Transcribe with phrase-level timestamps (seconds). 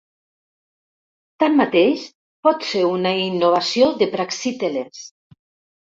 [1.43, 2.07] Tanmateix,
[2.47, 5.05] pot ser una innovació de Praxíteles.